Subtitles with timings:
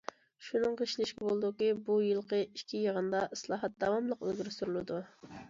[0.45, 5.01] شۇنىڭغا ئىشىنىشكە بولىدۇكى، بۇ يىلقى ئىككى يىغىندا ئىسلاھات داۋاملىق ئىلگىرى سۈرۈلىدۇ.